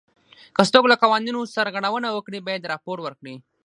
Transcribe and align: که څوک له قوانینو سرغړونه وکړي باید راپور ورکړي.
که 0.55 0.61
څوک 0.73 0.85
له 0.91 0.95
قوانینو 1.03 1.49
سرغړونه 1.55 2.09
وکړي 2.11 2.39
باید 2.47 2.69
راپور 2.71 2.97
ورکړي. 3.01 3.35